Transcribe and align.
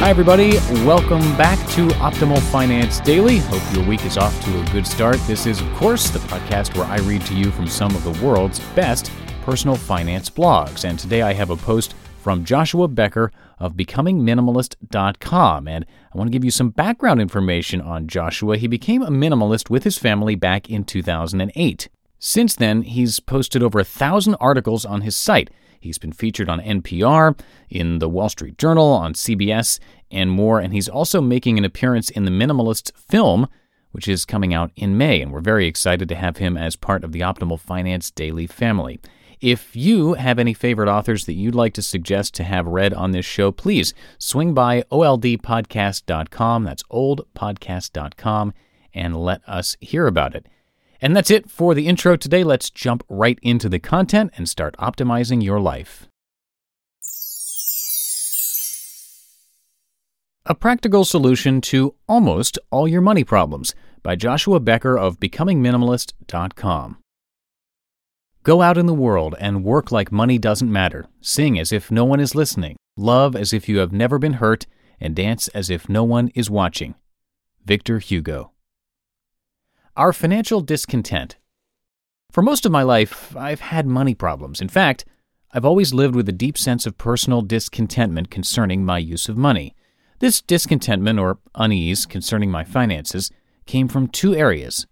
Hi, 0.00 0.10
everybody. 0.10 0.58
Welcome 0.84 1.22
back 1.38 1.58
to 1.70 1.86
Optimal 1.88 2.42
Finance 2.52 3.00
Daily. 3.00 3.38
Hope 3.38 3.62
your 3.74 3.86
week 3.86 4.04
is 4.04 4.18
off 4.18 4.38
to 4.44 4.60
a 4.60 4.64
good 4.72 4.86
start. 4.86 5.16
This 5.26 5.46
is, 5.46 5.62
of 5.62 5.72
course, 5.72 6.10
the 6.10 6.18
podcast 6.18 6.76
where 6.76 6.86
I 6.86 6.98
read 6.98 7.22
to 7.22 7.34
you 7.34 7.50
from 7.50 7.66
some 7.66 7.96
of 7.96 8.04
the 8.04 8.12
world's 8.22 8.60
best 8.74 9.10
personal 9.46 9.76
finance 9.76 10.28
blogs. 10.28 10.84
And 10.84 10.98
today 10.98 11.22
I 11.22 11.32
have 11.32 11.50
a 11.50 11.56
post 11.56 11.94
from 12.20 12.44
Joshua 12.44 12.88
Becker 12.88 13.30
of 13.60 13.74
becomingminimalist.com. 13.74 15.68
And 15.68 15.86
I 16.12 16.18
want 16.18 16.26
to 16.26 16.32
give 16.32 16.44
you 16.44 16.50
some 16.50 16.70
background 16.70 17.20
information 17.20 17.80
on 17.80 18.08
Joshua. 18.08 18.56
He 18.56 18.66
became 18.66 19.02
a 19.02 19.08
minimalist 19.08 19.70
with 19.70 19.84
his 19.84 19.98
family 19.98 20.34
back 20.34 20.68
in 20.68 20.82
2008. 20.82 21.88
Since 22.18 22.56
then, 22.56 22.82
he's 22.82 23.20
posted 23.20 23.62
over 23.62 23.78
a 23.78 23.84
thousand 23.84 24.34
articles 24.40 24.84
on 24.84 25.02
his 25.02 25.16
site. 25.16 25.48
He's 25.78 25.98
been 25.98 26.10
featured 26.10 26.48
on 26.48 26.60
NPR, 26.60 27.38
in 27.70 28.00
the 28.00 28.08
Wall 28.08 28.28
Street 28.28 28.58
Journal, 28.58 28.88
on 28.88 29.14
CBS, 29.14 29.78
and 30.10 30.28
more. 30.28 30.58
And 30.58 30.72
he's 30.72 30.88
also 30.88 31.20
making 31.20 31.56
an 31.56 31.64
appearance 31.64 32.10
in 32.10 32.24
the 32.24 32.32
Minimalist 32.32 32.90
film, 32.96 33.46
which 33.92 34.08
is 34.08 34.24
coming 34.24 34.52
out 34.52 34.72
in 34.74 34.98
May. 34.98 35.22
And 35.22 35.30
we're 35.30 35.40
very 35.40 35.68
excited 35.68 36.08
to 36.08 36.16
have 36.16 36.38
him 36.38 36.56
as 36.56 36.74
part 36.74 37.04
of 37.04 37.12
the 37.12 37.20
Optimal 37.20 37.60
Finance 37.60 38.10
Daily 38.10 38.48
family. 38.48 38.98
If 39.40 39.76
you 39.76 40.14
have 40.14 40.38
any 40.38 40.54
favorite 40.54 40.88
authors 40.88 41.26
that 41.26 41.34
you'd 41.34 41.54
like 41.54 41.74
to 41.74 41.82
suggest 41.82 42.34
to 42.34 42.44
have 42.44 42.66
read 42.66 42.94
on 42.94 43.10
this 43.10 43.26
show, 43.26 43.52
please 43.52 43.92
swing 44.18 44.54
by 44.54 44.82
oldpodcast.com. 44.90 46.64
That's 46.64 46.82
oldpodcast.com 46.84 48.52
and 48.94 49.16
let 49.16 49.46
us 49.46 49.76
hear 49.80 50.06
about 50.06 50.34
it. 50.34 50.46
And 51.00 51.14
that's 51.14 51.30
it 51.30 51.50
for 51.50 51.74
the 51.74 51.86
intro 51.86 52.16
today. 52.16 52.42
Let's 52.42 52.70
jump 52.70 53.04
right 53.08 53.38
into 53.42 53.68
the 53.68 53.78
content 53.78 54.32
and 54.36 54.48
start 54.48 54.74
optimizing 54.78 55.44
your 55.44 55.60
life. 55.60 56.08
A 60.46 60.54
Practical 60.54 61.04
Solution 61.04 61.60
to 61.62 61.94
Almost 62.08 62.58
All 62.70 62.86
Your 62.86 63.00
Money 63.00 63.24
Problems 63.24 63.74
by 64.02 64.14
Joshua 64.14 64.60
Becker 64.60 64.96
of 64.96 65.18
BecomingMinimalist.com. 65.18 66.98
Go 68.46 68.62
out 68.62 68.78
in 68.78 68.86
the 68.86 68.94
world 68.94 69.34
and 69.40 69.64
work 69.64 69.90
like 69.90 70.12
money 70.12 70.38
doesn't 70.38 70.70
matter. 70.70 71.08
Sing 71.20 71.58
as 71.58 71.72
if 71.72 71.90
no 71.90 72.04
one 72.04 72.20
is 72.20 72.36
listening. 72.36 72.76
Love 72.96 73.34
as 73.34 73.52
if 73.52 73.68
you 73.68 73.78
have 73.78 73.90
never 73.90 74.20
been 74.20 74.34
hurt. 74.34 74.66
And 75.00 75.16
dance 75.16 75.48
as 75.48 75.68
if 75.68 75.88
no 75.88 76.04
one 76.04 76.28
is 76.28 76.48
watching. 76.48 76.94
Victor 77.64 77.98
Hugo. 77.98 78.52
Our 79.96 80.12
financial 80.12 80.60
discontent. 80.60 81.38
For 82.30 82.40
most 82.40 82.64
of 82.64 82.70
my 82.70 82.84
life, 82.84 83.36
I've 83.36 83.58
had 83.58 83.84
money 83.84 84.14
problems. 84.14 84.60
In 84.60 84.68
fact, 84.68 85.04
I've 85.50 85.64
always 85.64 85.92
lived 85.92 86.14
with 86.14 86.28
a 86.28 86.32
deep 86.32 86.56
sense 86.56 86.86
of 86.86 86.96
personal 86.96 87.42
discontentment 87.42 88.30
concerning 88.30 88.84
my 88.84 88.98
use 88.98 89.28
of 89.28 89.36
money. 89.36 89.74
This 90.20 90.40
discontentment 90.40 91.18
or 91.18 91.40
unease 91.56 92.06
concerning 92.06 92.52
my 92.52 92.62
finances 92.62 93.32
came 93.66 93.88
from 93.88 94.06
two 94.06 94.36
areas. 94.36 94.86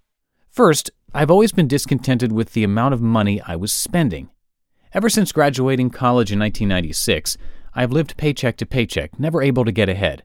First, 0.51 0.91
I've 1.17 1.31
always 1.31 1.53
been 1.53 1.69
discontented 1.69 2.33
with 2.33 2.55
the 2.55 2.65
amount 2.65 2.93
of 2.93 3.01
money 3.01 3.41
I 3.41 3.55
was 3.55 3.73
spending. 3.73 4.31
Ever 4.93 5.09
since 5.09 5.31
graduating 5.31 5.91
college 5.91 6.33
in 6.33 6.41
1996, 6.41 7.39
I 7.73 7.83
have 7.83 7.93
lived 7.93 8.17
paycheck 8.17 8.57
to 8.57 8.67
paycheck, 8.67 9.17
never 9.21 9.41
able 9.41 9.65
to 9.65 9.71
get 9.71 9.89
ahead. 9.89 10.25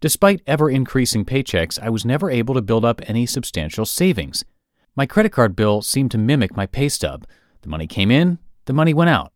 Despite 0.00 0.42
ever 0.44 0.68
increasing 0.68 1.24
paychecks, 1.24 1.78
I 1.80 1.90
was 1.90 2.04
never 2.04 2.28
able 2.28 2.54
to 2.54 2.60
build 2.60 2.84
up 2.84 3.00
any 3.06 3.24
substantial 3.24 3.86
savings. 3.86 4.44
My 4.96 5.06
credit 5.06 5.30
card 5.30 5.54
bill 5.54 5.80
seemed 5.80 6.10
to 6.10 6.18
mimic 6.18 6.56
my 6.56 6.66
pay 6.66 6.88
stub. 6.88 7.24
The 7.62 7.68
money 7.68 7.86
came 7.86 8.10
in, 8.10 8.40
the 8.64 8.72
money 8.72 8.92
went 8.92 9.10
out. 9.10 9.32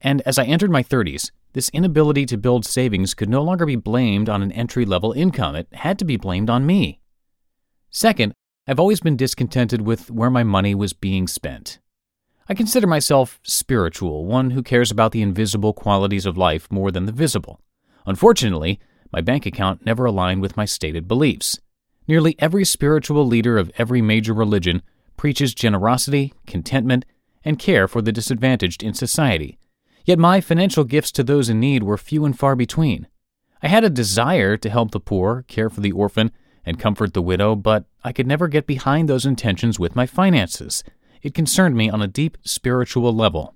And 0.00 0.20
as 0.22 0.38
I 0.38 0.44
entered 0.44 0.70
my 0.70 0.84
30s, 0.84 1.32
this 1.54 1.70
inability 1.70 2.24
to 2.26 2.38
build 2.38 2.64
savings 2.64 3.14
could 3.14 3.28
no 3.28 3.42
longer 3.42 3.66
be 3.66 3.74
blamed 3.74 4.28
on 4.28 4.42
an 4.42 4.52
entry 4.52 4.84
level 4.84 5.12
income. 5.12 5.56
It 5.56 5.66
had 5.72 5.98
to 5.98 6.04
be 6.04 6.16
blamed 6.16 6.48
on 6.48 6.66
me. 6.66 7.00
Second, 7.90 8.32
I've 8.70 8.78
always 8.78 9.00
been 9.00 9.16
discontented 9.16 9.80
with 9.80 10.12
where 10.12 10.30
my 10.30 10.44
money 10.44 10.76
was 10.76 10.92
being 10.92 11.26
spent. 11.26 11.80
I 12.48 12.54
consider 12.54 12.86
myself 12.86 13.40
spiritual, 13.42 14.26
one 14.26 14.52
who 14.52 14.62
cares 14.62 14.92
about 14.92 15.10
the 15.10 15.22
invisible 15.22 15.72
qualities 15.72 16.24
of 16.24 16.38
life 16.38 16.70
more 16.70 16.92
than 16.92 17.04
the 17.04 17.10
visible. 17.10 17.60
Unfortunately, 18.06 18.78
my 19.12 19.22
bank 19.22 19.44
account 19.44 19.84
never 19.84 20.04
aligned 20.04 20.40
with 20.40 20.56
my 20.56 20.66
stated 20.66 21.08
beliefs. 21.08 21.58
Nearly 22.06 22.36
every 22.38 22.64
spiritual 22.64 23.26
leader 23.26 23.58
of 23.58 23.72
every 23.76 24.00
major 24.00 24.32
religion 24.32 24.82
preaches 25.16 25.52
generosity, 25.52 26.32
contentment, 26.46 27.04
and 27.44 27.58
care 27.58 27.88
for 27.88 28.00
the 28.00 28.12
disadvantaged 28.12 28.84
in 28.84 28.94
society. 28.94 29.58
Yet 30.04 30.20
my 30.20 30.40
financial 30.40 30.84
gifts 30.84 31.10
to 31.12 31.24
those 31.24 31.48
in 31.48 31.58
need 31.58 31.82
were 31.82 31.98
few 31.98 32.24
and 32.24 32.38
far 32.38 32.54
between. 32.54 33.08
I 33.64 33.66
had 33.66 33.82
a 33.82 33.90
desire 33.90 34.56
to 34.58 34.70
help 34.70 34.92
the 34.92 35.00
poor, 35.00 35.44
care 35.48 35.70
for 35.70 35.80
the 35.80 35.90
orphan, 35.90 36.30
and 36.64 36.78
comfort 36.78 37.14
the 37.14 37.22
widow, 37.22 37.54
but 37.54 37.84
I 38.04 38.12
could 38.12 38.26
never 38.26 38.48
get 38.48 38.66
behind 38.66 39.08
those 39.08 39.26
intentions 39.26 39.78
with 39.78 39.96
my 39.96 40.06
finances. 40.06 40.84
It 41.22 41.34
concerned 41.34 41.76
me 41.76 41.90
on 41.90 42.02
a 42.02 42.06
deep 42.06 42.38
spiritual 42.44 43.14
level. 43.14 43.54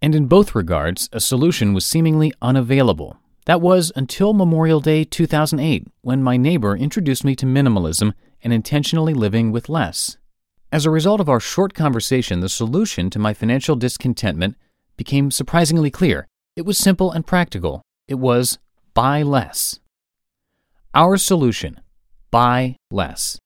And 0.00 0.14
in 0.14 0.26
both 0.26 0.54
regards, 0.54 1.08
a 1.12 1.20
solution 1.20 1.74
was 1.74 1.86
seemingly 1.86 2.32
unavailable. 2.42 3.18
That 3.46 3.60
was 3.60 3.92
until 3.96 4.32
Memorial 4.32 4.80
Day 4.80 5.04
2008, 5.04 5.86
when 6.00 6.22
my 6.22 6.36
neighbor 6.36 6.76
introduced 6.76 7.24
me 7.24 7.34
to 7.36 7.46
minimalism 7.46 8.12
and 8.42 8.52
intentionally 8.52 9.14
living 9.14 9.52
with 9.52 9.68
less. 9.68 10.16
As 10.72 10.86
a 10.86 10.90
result 10.90 11.20
of 11.20 11.28
our 11.28 11.40
short 11.40 11.74
conversation, 11.74 12.40
the 12.40 12.48
solution 12.48 13.10
to 13.10 13.18
my 13.18 13.34
financial 13.34 13.76
discontentment 13.76 14.56
became 14.96 15.30
surprisingly 15.30 15.90
clear. 15.90 16.26
It 16.56 16.64
was 16.64 16.78
simple 16.78 17.12
and 17.12 17.26
practical. 17.26 17.82
It 18.08 18.14
was 18.14 18.58
buy 18.94 19.22
less. 19.22 19.80
Our 20.94 21.16
solution 21.16 21.80
buy 22.32 22.74
less. 22.90 23.38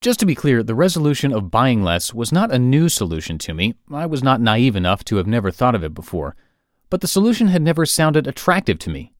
Just 0.00 0.20
to 0.20 0.26
be 0.26 0.34
clear, 0.34 0.62
the 0.62 0.74
resolution 0.74 1.32
of 1.32 1.50
buying 1.50 1.82
less 1.82 2.14
was 2.14 2.32
not 2.32 2.52
a 2.52 2.58
new 2.58 2.88
solution 2.88 3.36
to 3.38 3.52
me. 3.52 3.74
I 3.92 4.06
was 4.06 4.22
not 4.22 4.40
naive 4.40 4.76
enough 4.76 5.04
to 5.06 5.16
have 5.16 5.26
never 5.26 5.50
thought 5.50 5.74
of 5.74 5.84
it 5.84 5.92
before. 5.92 6.34
But 6.88 7.00
the 7.00 7.08
solution 7.08 7.48
had 7.48 7.62
never 7.62 7.84
sounded 7.84 8.26
attractive 8.26 8.78
to 8.80 8.90
me. 8.90 9.12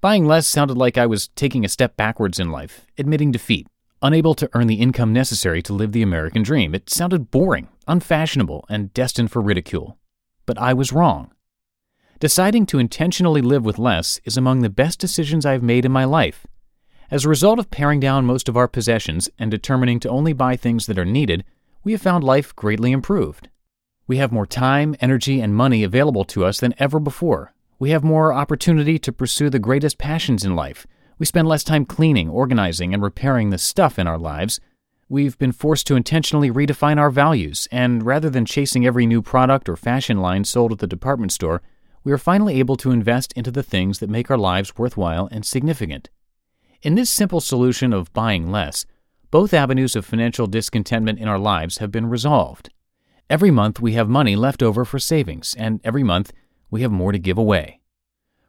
Buying 0.00 0.26
less 0.26 0.46
sounded 0.46 0.76
like 0.76 0.98
I 0.98 1.06
was 1.06 1.28
taking 1.28 1.64
a 1.64 1.68
step 1.68 1.96
backwards 1.96 2.38
in 2.38 2.50
life, 2.50 2.86
admitting 2.98 3.32
defeat, 3.32 3.66
unable 4.02 4.34
to 4.34 4.50
earn 4.52 4.66
the 4.66 4.80
income 4.80 5.12
necessary 5.12 5.62
to 5.62 5.72
live 5.72 5.92
the 5.92 6.02
American 6.02 6.42
dream. 6.42 6.74
It 6.74 6.90
sounded 6.90 7.30
boring, 7.30 7.68
unfashionable, 7.88 8.66
and 8.68 8.92
destined 8.92 9.30
for 9.30 9.40
ridicule. 9.40 9.96
But 10.44 10.58
I 10.58 10.74
was 10.74 10.92
wrong. 10.92 11.32
Deciding 12.18 12.66
to 12.66 12.78
intentionally 12.78 13.40
live 13.40 13.64
with 13.64 13.78
less 13.78 14.20
is 14.26 14.36
among 14.36 14.60
the 14.60 14.68
best 14.68 14.98
decisions 14.98 15.46
I've 15.46 15.62
made 15.62 15.86
in 15.86 15.92
my 15.92 16.04
life. 16.04 16.46
As 17.10 17.24
a 17.24 17.28
result 17.28 17.58
of 17.58 17.72
paring 17.72 17.98
down 17.98 18.24
most 18.24 18.48
of 18.48 18.56
our 18.56 18.68
possessions 18.68 19.28
and 19.36 19.50
determining 19.50 19.98
to 20.00 20.08
only 20.08 20.32
buy 20.32 20.54
things 20.54 20.86
that 20.86 20.98
are 20.98 21.04
needed, 21.04 21.42
we 21.82 21.90
have 21.90 22.00
found 22.00 22.22
life 22.22 22.54
greatly 22.54 22.92
improved. 22.92 23.48
We 24.06 24.18
have 24.18 24.30
more 24.30 24.46
time, 24.46 24.94
energy, 25.00 25.40
and 25.40 25.52
money 25.52 25.82
available 25.82 26.24
to 26.26 26.44
us 26.44 26.60
than 26.60 26.74
ever 26.78 27.00
before. 27.00 27.52
We 27.80 27.90
have 27.90 28.04
more 28.04 28.32
opportunity 28.32 28.96
to 29.00 29.12
pursue 29.12 29.50
the 29.50 29.58
greatest 29.58 29.98
passions 29.98 30.44
in 30.44 30.54
life. 30.54 30.86
We 31.18 31.26
spend 31.26 31.48
less 31.48 31.64
time 31.64 31.84
cleaning, 31.84 32.28
organizing, 32.28 32.94
and 32.94 33.02
repairing 33.02 33.50
the 33.50 33.58
stuff 33.58 33.98
in 33.98 34.06
our 34.06 34.18
lives. 34.18 34.60
we've 35.08 35.36
been 35.36 35.50
forced 35.50 35.88
to 35.88 35.96
intentionally 35.96 36.52
redefine 36.52 36.96
our 36.96 37.10
values, 37.10 37.66
and 37.72 38.04
rather 38.04 38.30
than 38.30 38.44
chasing 38.44 38.86
every 38.86 39.04
new 39.04 39.20
product 39.20 39.68
or 39.68 39.74
fashion 39.74 40.18
line 40.20 40.44
sold 40.44 40.70
at 40.70 40.78
the 40.78 40.86
department 40.86 41.32
store, 41.32 41.60
we 42.04 42.12
are 42.12 42.18
finally 42.18 42.60
able 42.60 42.76
to 42.76 42.92
invest 42.92 43.32
into 43.32 43.50
the 43.50 43.64
things 43.64 43.98
that 43.98 44.08
make 44.08 44.30
our 44.30 44.38
lives 44.38 44.78
worthwhile 44.78 45.28
and 45.32 45.44
significant. 45.44 46.08
In 46.82 46.94
this 46.94 47.10
simple 47.10 47.42
solution 47.42 47.92
of 47.92 48.10
buying 48.14 48.50
less, 48.50 48.86
both 49.30 49.52
avenues 49.52 49.94
of 49.94 50.06
financial 50.06 50.46
discontentment 50.46 51.18
in 51.18 51.28
our 51.28 51.38
lives 51.38 51.76
have 51.76 51.92
been 51.92 52.06
resolved. 52.06 52.70
Every 53.28 53.50
month 53.50 53.80
we 53.80 53.92
have 53.92 54.08
money 54.08 54.34
left 54.34 54.62
over 54.62 54.86
for 54.86 54.98
savings, 54.98 55.54
and 55.58 55.80
every 55.84 56.02
month 56.02 56.32
we 56.70 56.80
have 56.80 56.90
more 56.90 57.12
to 57.12 57.18
give 57.18 57.36
away. 57.36 57.80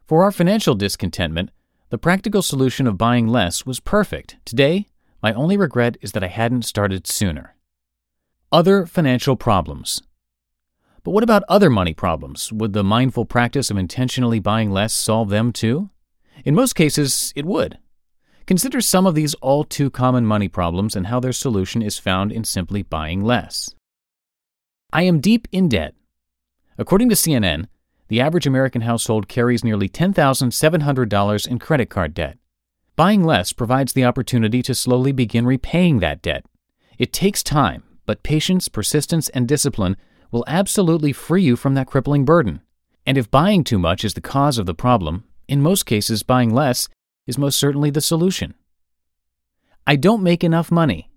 For 0.06 0.24
our 0.24 0.32
financial 0.32 0.74
discontentment, 0.74 1.50
the 1.90 1.98
practical 1.98 2.40
solution 2.40 2.86
of 2.86 2.96
buying 2.96 3.28
less 3.28 3.66
was 3.66 3.80
perfect. 3.80 4.38
Today, 4.46 4.86
my 5.22 5.34
only 5.34 5.58
regret 5.58 5.98
is 6.00 6.12
that 6.12 6.24
I 6.24 6.28
hadn't 6.28 6.62
started 6.62 7.06
sooner. 7.06 7.54
Other 8.50 8.86
financial 8.86 9.36
problems. 9.36 10.02
But 11.04 11.10
what 11.10 11.22
about 11.22 11.44
other 11.50 11.68
money 11.68 11.92
problems? 11.92 12.50
Would 12.50 12.72
the 12.72 12.82
mindful 12.82 13.26
practice 13.26 13.70
of 13.70 13.76
intentionally 13.76 14.38
buying 14.38 14.70
less 14.70 14.94
solve 14.94 15.28
them 15.28 15.52
too? 15.52 15.90
In 16.46 16.54
most 16.54 16.72
cases, 16.72 17.34
it 17.36 17.44
would. 17.44 17.76
Consider 18.52 18.82
some 18.82 19.06
of 19.06 19.14
these 19.14 19.32
all 19.36 19.64
too 19.64 19.88
common 19.88 20.26
money 20.26 20.46
problems 20.46 20.94
and 20.94 21.06
how 21.06 21.18
their 21.18 21.32
solution 21.32 21.80
is 21.80 21.98
found 21.98 22.30
in 22.30 22.44
simply 22.44 22.82
buying 22.82 23.24
less. 23.24 23.74
I 24.92 25.04
am 25.04 25.20
deep 25.20 25.48
in 25.52 25.70
debt. 25.70 25.94
According 26.76 27.08
to 27.08 27.14
CNN, 27.14 27.64
the 28.08 28.20
average 28.20 28.46
American 28.46 28.82
household 28.82 29.26
carries 29.26 29.64
nearly 29.64 29.88
$10,700 29.88 31.48
in 31.48 31.58
credit 31.58 31.88
card 31.88 32.12
debt. 32.12 32.36
Buying 32.94 33.24
less 33.24 33.54
provides 33.54 33.94
the 33.94 34.04
opportunity 34.04 34.60
to 34.64 34.74
slowly 34.74 35.12
begin 35.12 35.46
repaying 35.46 36.00
that 36.00 36.20
debt. 36.20 36.44
It 36.98 37.10
takes 37.10 37.42
time, 37.42 37.82
but 38.04 38.22
patience, 38.22 38.68
persistence, 38.68 39.30
and 39.30 39.48
discipline 39.48 39.96
will 40.30 40.44
absolutely 40.46 41.14
free 41.14 41.42
you 41.42 41.56
from 41.56 41.72
that 41.72 41.86
crippling 41.86 42.26
burden. 42.26 42.60
And 43.06 43.16
if 43.16 43.30
buying 43.30 43.64
too 43.64 43.78
much 43.78 44.04
is 44.04 44.12
the 44.12 44.20
cause 44.20 44.58
of 44.58 44.66
the 44.66 44.74
problem, 44.74 45.24
in 45.48 45.62
most 45.62 45.86
cases, 45.86 46.22
buying 46.22 46.52
less 46.52 46.90
is 47.26 47.38
most 47.38 47.58
certainly 47.58 47.90
the 47.90 48.00
solution. 48.00 48.54
I 49.86 49.96
don't 49.96 50.22
make 50.22 50.44
enough 50.44 50.70
money. 50.70 51.10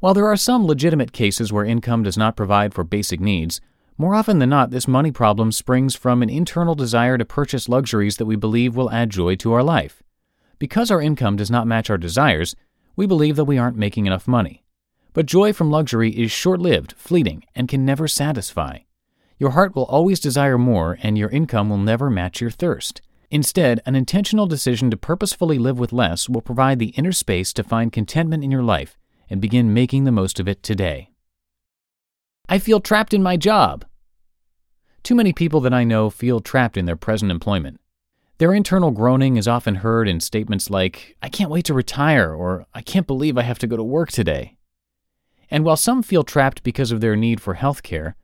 While 0.00 0.14
there 0.14 0.26
are 0.26 0.36
some 0.36 0.66
legitimate 0.66 1.12
cases 1.12 1.52
where 1.52 1.64
income 1.64 2.02
does 2.02 2.16
not 2.16 2.36
provide 2.36 2.74
for 2.74 2.84
basic 2.84 3.20
needs, 3.20 3.60
more 3.98 4.14
often 4.14 4.38
than 4.38 4.50
not, 4.50 4.70
this 4.70 4.86
money 4.86 5.10
problem 5.10 5.50
springs 5.52 5.94
from 5.94 6.22
an 6.22 6.28
internal 6.28 6.74
desire 6.74 7.16
to 7.16 7.24
purchase 7.24 7.68
luxuries 7.68 8.18
that 8.18 8.26
we 8.26 8.36
believe 8.36 8.76
will 8.76 8.90
add 8.90 9.08
joy 9.10 9.36
to 9.36 9.52
our 9.54 9.62
life. 9.62 10.02
Because 10.58 10.90
our 10.90 11.00
income 11.00 11.36
does 11.36 11.50
not 11.50 11.66
match 11.66 11.88
our 11.88 11.96
desires, 11.96 12.54
we 12.94 13.06
believe 13.06 13.36
that 13.36 13.44
we 13.44 13.58
aren't 13.58 13.76
making 13.76 14.06
enough 14.06 14.28
money. 14.28 14.64
But 15.14 15.24
joy 15.24 15.54
from 15.54 15.70
luxury 15.70 16.10
is 16.10 16.30
short 16.30 16.60
lived, 16.60 16.94
fleeting, 16.98 17.44
and 17.54 17.68
can 17.68 17.86
never 17.86 18.06
satisfy. 18.06 18.80
Your 19.38 19.50
heart 19.50 19.74
will 19.74 19.84
always 19.84 20.20
desire 20.20 20.58
more, 20.58 20.98
and 21.02 21.16
your 21.16 21.30
income 21.30 21.70
will 21.70 21.78
never 21.78 22.10
match 22.10 22.40
your 22.40 22.50
thirst. 22.50 23.00
Instead, 23.30 23.80
an 23.84 23.96
intentional 23.96 24.46
decision 24.46 24.90
to 24.90 24.96
purposefully 24.96 25.58
live 25.58 25.78
with 25.78 25.92
less 25.92 26.28
will 26.28 26.40
provide 26.40 26.78
the 26.78 26.90
inner 26.90 27.12
space 27.12 27.52
to 27.52 27.64
find 27.64 27.92
contentment 27.92 28.44
in 28.44 28.50
your 28.50 28.62
life 28.62 28.96
and 29.28 29.40
begin 29.40 29.74
making 29.74 30.04
the 30.04 30.12
most 30.12 30.38
of 30.38 30.46
it 30.46 30.62
today. 30.62 31.10
I 32.48 32.60
feel 32.60 32.78
trapped 32.80 33.12
in 33.12 33.22
my 33.22 33.36
job. 33.36 33.84
Too 35.02 35.16
many 35.16 35.32
people 35.32 35.60
that 35.62 35.74
I 35.74 35.82
know 35.82 36.10
feel 36.10 36.40
trapped 36.40 36.76
in 36.76 36.84
their 36.84 36.96
present 36.96 37.32
employment. 37.32 37.80
Their 38.38 38.54
internal 38.54 38.92
groaning 38.92 39.36
is 39.36 39.48
often 39.48 39.76
heard 39.76 40.06
in 40.08 40.20
statements 40.20 40.70
like, 40.70 41.16
I 41.22 41.28
can't 41.28 41.50
wait 41.50 41.64
to 41.64 41.74
retire, 41.74 42.32
or 42.34 42.66
I 42.74 42.82
can't 42.82 43.06
believe 43.06 43.36
I 43.36 43.42
have 43.42 43.58
to 43.60 43.66
go 43.66 43.76
to 43.76 43.82
work 43.82 44.12
today. 44.12 44.56
And 45.50 45.64
while 45.64 45.76
some 45.76 46.02
feel 46.02 46.22
trapped 46.22 46.62
because 46.62 46.92
of 46.92 47.00
their 47.00 47.16
need 47.16 47.40
for 47.40 47.54
health 47.54 47.82
care, 47.82 48.14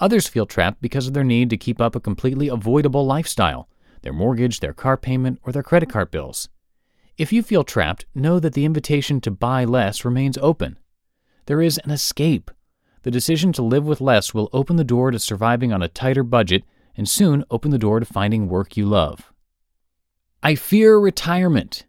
others 0.00 0.26
feel 0.26 0.46
trapped 0.46 0.80
because 0.80 1.06
of 1.06 1.12
their 1.12 1.24
need 1.24 1.50
to 1.50 1.56
keep 1.56 1.80
up 1.80 1.94
a 1.94 2.00
completely 2.00 2.48
avoidable 2.48 3.04
lifestyle 3.04 3.68
their 4.02 4.12
mortgage, 4.12 4.60
their 4.60 4.72
car 4.72 4.96
payment, 4.96 5.40
or 5.44 5.52
their 5.52 5.62
credit 5.62 5.90
card 5.90 6.10
bills. 6.10 6.48
If 7.16 7.32
you 7.32 7.42
feel 7.42 7.64
trapped, 7.64 8.06
know 8.14 8.38
that 8.38 8.54
the 8.54 8.64
invitation 8.64 9.20
to 9.22 9.30
buy 9.30 9.64
less 9.64 10.04
remains 10.04 10.38
open. 10.38 10.78
There 11.46 11.60
is 11.60 11.78
an 11.78 11.90
escape 11.90 12.50
the 13.02 13.10
decision 13.10 13.52
to 13.52 13.62
live 13.62 13.86
with 13.86 14.00
less 14.00 14.34
will 14.34 14.50
open 14.52 14.76
the 14.76 14.84
door 14.84 15.10
to 15.10 15.18
surviving 15.18 15.72
on 15.72 15.82
a 15.82 15.88
tighter 15.88 16.22
budget 16.22 16.64
and 16.96 17.08
soon 17.08 17.44
open 17.50 17.70
the 17.70 17.78
door 17.78 18.00
to 18.00 18.06
finding 18.06 18.48
work 18.48 18.76
you 18.76 18.84
love. 18.84 19.32
I 20.42 20.54
fear 20.56 20.98
retirement. 20.98 21.86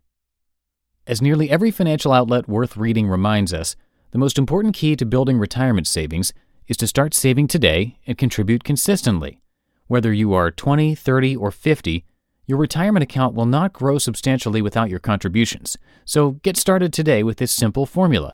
As 1.08 1.22
nearly 1.22 1.50
every 1.50 1.72
financial 1.72 2.14
outlet 2.14 2.48
worth 2.48 2.78
reading 2.78 3.08
reminds 3.08 3.54
us, 3.54 3.76
the 4.12 4.18
most 4.18 4.38
important 4.38 4.76
key 4.76 4.96
to 4.96 5.06
building 5.06 5.40
retirement 5.40 5.88
savings 5.88 6.32
is 6.68 6.78
to 6.78 6.88
start 6.88 7.14
saving 7.14 7.48
today 7.48 8.00
and 8.06 8.18
contribute 8.18 8.64
consistently. 8.64 9.42
Whether 9.90 10.14
you 10.14 10.34
are 10.36 10.52
20, 10.52 10.94
30, 10.94 11.36
or 11.36 11.50
50, 11.50 12.06
your 12.46 12.60
retirement 12.60 13.02
account 13.02 13.34
will 13.34 13.48
not 13.48 13.74
grow 13.74 13.98
substantially 13.98 14.62
without 14.62 14.88
your 14.88 15.00
contributions. 15.00 15.80
So 16.06 16.34
get 16.44 16.58
started 16.58 16.94
today 16.94 17.24
with 17.24 17.38
this 17.38 17.52
simple 17.52 17.88
formula 17.88 18.32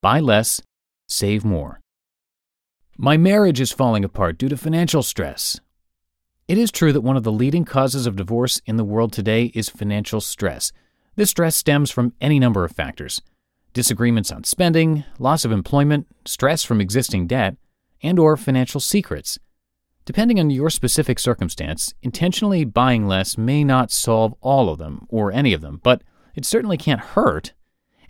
buy 0.00 0.20
less, 0.20 0.62
save 1.08 1.44
more. 1.44 1.80
My 2.96 3.16
marriage 3.16 3.60
is 3.60 3.72
falling 3.72 4.04
apart 4.04 4.38
due 4.38 4.48
to 4.48 4.56
financial 4.56 5.02
stress. 5.02 5.58
It 6.46 6.56
is 6.56 6.70
true 6.70 6.92
that 6.92 7.00
one 7.00 7.16
of 7.16 7.24
the 7.24 7.32
leading 7.32 7.64
causes 7.64 8.06
of 8.06 8.14
divorce 8.14 8.60
in 8.64 8.76
the 8.76 8.84
world 8.84 9.12
today 9.12 9.46
is 9.56 9.68
financial 9.68 10.20
stress. 10.20 10.70
This 11.16 11.30
stress 11.30 11.56
stems 11.56 11.90
from 11.90 12.14
any 12.20 12.38
number 12.38 12.64
of 12.64 12.70
factors 12.70 13.20
disagreements 13.72 14.30
on 14.30 14.44
spending, 14.44 15.02
loss 15.18 15.44
of 15.44 15.50
employment, 15.50 16.06
stress 16.26 16.62
from 16.62 16.80
existing 16.80 17.26
debt, 17.26 17.56
and 18.04 18.20
or 18.20 18.36
financial 18.36 18.78
secrets. 18.80 19.40
Depending 20.04 20.40
on 20.40 20.50
your 20.50 20.68
specific 20.68 21.18
circumstance, 21.18 21.94
intentionally 22.02 22.64
buying 22.64 23.06
less 23.06 23.38
may 23.38 23.62
not 23.62 23.92
solve 23.92 24.34
all 24.40 24.68
of 24.68 24.78
them 24.78 25.06
or 25.08 25.30
any 25.30 25.52
of 25.52 25.60
them, 25.60 25.80
but 25.84 26.02
it 26.34 26.44
certainly 26.44 26.76
can't 26.76 27.00
hurt. 27.00 27.52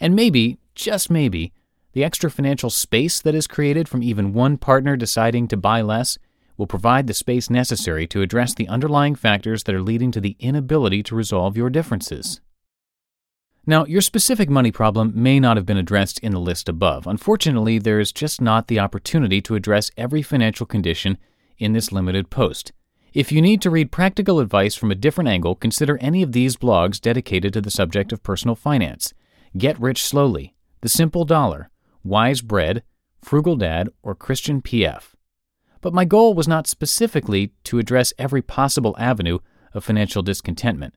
And 0.00 0.16
maybe, 0.16 0.58
just 0.74 1.10
maybe, 1.10 1.52
the 1.92 2.02
extra 2.02 2.30
financial 2.30 2.70
space 2.70 3.20
that 3.20 3.34
is 3.34 3.46
created 3.46 3.88
from 3.88 4.02
even 4.02 4.32
one 4.32 4.56
partner 4.56 4.96
deciding 4.96 5.48
to 5.48 5.56
buy 5.58 5.82
less 5.82 6.16
will 6.56 6.66
provide 6.66 7.06
the 7.06 7.14
space 7.14 7.50
necessary 7.50 8.06
to 8.06 8.22
address 8.22 8.54
the 8.54 8.68
underlying 8.68 9.14
factors 9.14 9.64
that 9.64 9.74
are 9.74 9.82
leading 9.82 10.10
to 10.12 10.20
the 10.20 10.36
inability 10.38 11.02
to 11.02 11.14
resolve 11.14 11.56
your 11.56 11.68
differences. 11.68 12.40
Now, 13.66 13.84
your 13.84 14.00
specific 14.00 14.48
money 14.48 14.72
problem 14.72 15.12
may 15.14 15.38
not 15.38 15.56
have 15.56 15.66
been 15.66 15.76
addressed 15.76 16.18
in 16.20 16.32
the 16.32 16.40
list 16.40 16.68
above. 16.68 17.06
Unfortunately, 17.06 17.78
there 17.78 18.00
is 18.00 18.12
just 18.12 18.40
not 18.40 18.66
the 18.66 18.80
opportunity 18.80 19.40
to 19.42 19.54
address 19.54 19.90
every 19.96 20.22
financial 20.22 20.66
condition 20.66 21.18
in 21.62 21.72
this 21.72 21.92
limited 21.92 22.28
post. 22.28 22.72
If 23.14 23.30
you 23.30 23.40
need 23.42 23.62
to 23.62 23.70
read 23.70 23.92
practical 23.92 24.40
advice 24.40 24.74
from 24.74 24.90
a 24.90 24.96
different 24.96 25.28
angle, 25.28 25.54
consider 25.54 25.98
any 25.98 26.22
of 26.22 26.32
these 26.32 26.56
blogs 26.56 27.00
dedicated 27.00 27.52
to 27.52 27.60
the 27.60 27.70
subject 27.70 28.10
of 28.12 28.22
personal 28.22 28.54
finance. 28.54 29.12
Get 29.56 29.78
Rich 29.80 30.02
Slowly, 30.02 30.54
The 30.80 30.88
Simple 30.88 31.24
Dollar, 31.24 31.70
Wise 32.02 32.40
Bread, 32.40 32.82
Frugal 33.22 33.56
Dad, 33.56 33.90
or 34.02 34.14
Christian 34.14 34.62
PF. 34.62 35.12
But 35.82 35.92
my 35.92 36.04
goal 36.04 36.34
was 36.34 36.48
not 36.48 36.66
specifically 36.66 37.52
to 37.64 37.78
address 37.78 38.14
every 38.18 38.40
possible 38.40 38.96
avenue 38.98 39.38
of 39.74 39.84
financial 39.84 40.22
discontentment. 40.22 40.94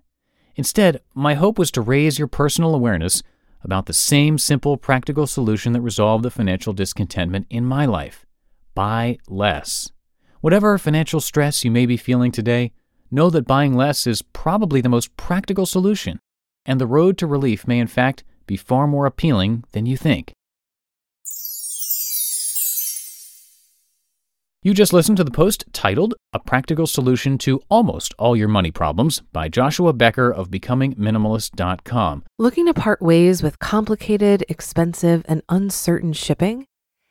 Instead, 0.56 1.02
my 1.14 1.34
hope 1.34 1.60
was 1.60 1.70
to 1.72 1.82
raise 1.82 2.18
your 2.18 2.28
personal 2.28 2.74
awareness 2.74 3.22
about 3.62 3.88
the 3.88 3.94
same 3.94 4.38
simple 4.38 4.78
practical 4.78 5.28
solution 5.28 5.74
that 5.74 5.82
resolved 5.82 6.24
the 6.24 6.32
financial 6.32 6.72
discontentment 6.72 7.46
in 7.50 7.66
my 7.66 7.86
life 7.86 8.26
buy 8.76 9.18
less. 9.30 9.90
Whatever 10.46 10.78
financial 10.78 11.22
stress 11.22 11.66
you 11.66 11.72
may 11.72 11.88
be 11.88 11.98
feeling 11.98 12.32
today, 12.32 12.72
know 13.10 13.32
that 13.32 13.48
buying 13.48 13.74
less 13.74 14.06
is 14.06 14.22
probably 14.22 14.80
the 14.80 14.90
most 14.90 15.18
practical 15.18 15.66
solution, 15.66 16.20
and 16.68 16.80
the 16.80 16.86
road 16.86 17.18
to 17.18 17.26
relief 17.26 17.68
may 17.68 17.80
in 17.80 17.88
fact 17.88 18.24
be 18.46 18.56
far 18.56 18.86
more 18.86 19.08
appealing 19.08 19.64
than 19.72 19.88
you 19.88 19.98
think. 19.98 20.34
You 24.62 24.76
just 24.76 24.94
listened 24.94 25.18
to 25.18 25.24
the 25.24 25.32
post 25.32 25.66
titled 25.74 26.14
A 26.32 26.38
Practical 26.38 26.86
Solution 26.86 27.40
to 27.40 27.60
Almost 27.68 28.14
All 28.20 28.38
Your 28.38 28.48
Money 28.48 28.70
Problems 28.70 29.24
by 29.34 29.50
Joshua 29.50 29.94
Becker 29.94 30.32
of 30.32 30.52
BecomingMinimalist.com. 30.52 32.24
Looking 32.38 32.68
to 32.68 32.76
part 32.76 33.02
ways 33.02 33.42
with 33.42 33.58
complicated, 33.58 34.46
expensive, 34.48 35.26
and 35.28 35.42
uncertain 35.50 36.14
shipping? 36.14 36.68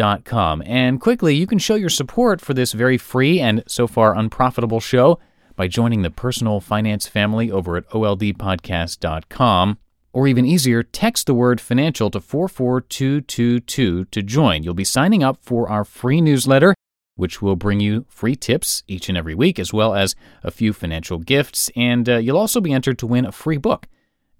And 0.00 1.00
quickly, 1.00 1.34
you 1.34 1.46
can 1.46 1.58
show 1.58 1.74
your 1.74 1.90
support 1.90 2.40
for 2.40 2.54
this 2.54 2.72
very 2.72 2.98
free 2.98 3.40
and 3.40 3.62
so 3.66 3.86
far 3.86 4.16
unprofitable 4.16 4.80
show 4.80 5.18
by 5.56 5.68
joining 5.68 6.02
the 6.02 6.10
personal 6.10 6.60
finance 6.60 7.06
family 7.06 7.50
over 7.50 7.76
at 7.76 7.88
oldpodcast.com. 7.90 9.78
Or 10.12 10.26
even 10.26 10.44
easier, 10.44 10.82
text 10.82 11.26
the 11.26 11.34
word 11.34 11.60
financial 11.60 12.10
to 12.10 12.20
44222 12.20 14.04
to 14.06 14.22
join. 14.22 14.62
You'll 14.62 14.74
be 14.74 14.84
signing 14.84 15.22
up 15.22 15.38
for 15.40 15.68
our 15.68 15.84
free 15.84 16.20
newsletter, 16.20 16.74
which 17.14 17.40
will 17.40 17.54
bring 17.54 17.78
you 17.78 18.06
free 18.08 18.34
tips 18.34 18.82
each 18.88 19.08
and 19.08 19.16
every 19.16 19.34
week, 19.34 19.58
as 19.58 19.72
well 19.72 19.94
as 19.94 20.16
a 20.42 20.50
few 20.50 20.72
financial 20.72 21.18
gifts. 21.18 21.70
And 21.76 22.08
uh, 22.08 22.16
you'll 22.16 22.38
also 22.38 22.60
be 22.60 22.72
entered 22.72 22.98
to 22.98 23.06
win 23.06 23.24
a 23.24 23.32
free 23.32 23.58
book 23.58 23.86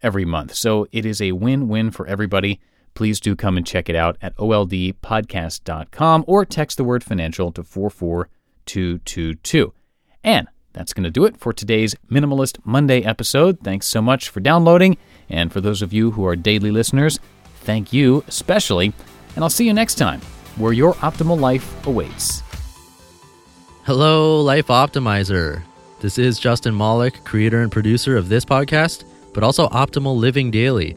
every 0.02 0.24
month. 0.24 0.54
So 0.54 0.86
it 0.90 1.06
is 1.06 1.20
a 1.20 1.32
win 1.32 1.68
win 1.68 1.90
for 1.90 2.06
everybody. 2.06 2.60
Please 2.94 3.20
do 3.20 3.36
come 3.36 3.56
and 3.56 3.66
check 3.66 3.88
it 3.88 3.96
out 3.96 4.16
at 4.20 4.36
oldpodcast.com 4.36 6.24
or 6.26 6.44
text 6.44 6.76
the 6.76 6.84
word 6.84 7.04
financial 7.04 7.52
to 7.52 7.62
44222. 7.62 9.72
And 10.22 10.48
that's 10.72 10.92
going 10.92 11.04
to 11.04 11.10
do 11.10 11.24
it 11.24 11.36
for 11.36 11.52
today's 11.52 11.94
Minimalist 12.10 12.58
Monday 12.64 13.02
episode. 13.02 13.60
Thanks 13.60 13.86
so 13.86 14.00
much 14.00 14.28
for 14.28 14.40
downloading. 14.40 14.96
And 15.28 15.52
for 15.52 15.60
those 15.60 15.82
of 15.82 15.92
you 15.92 16.12
who 16.12 16.26
are 16.26 16.36
daily 16.36 16.70
listeners, 16.70 17.18
thank 17.60 17.92
you 17.92 18.24
especially. 18.28 18.92
And 19.34 19.44
I'll 19.44 19.50
see 19.50 19.66
you 19.66 19.72
next 19.72 19.96
time 19.96 20.20
where 20.56 20.72
your 20.72 20.94
optimal 20.94 21.40
life 21.40 21.86
awaits. 21.86 22.42
Hello, 23.84 24.40
Life 24.40 24.66
Optimizer. 24.66 25.62
This 26.00 26.18
is 26.18 26.38
Justin 26.38 26.76
Malik, 26.76 27.24
creator 27.24 27.62
and 27.62 27.72
producer 27.72 28.16
of 28.16 28.28
this 28.28 28.44
podcast, 28.44 29.04
but 29.34 29.42
also 29.42 29.68
Optimal 29.68 30.16
Living 30.16 30.50
Daily, 30.50 30.96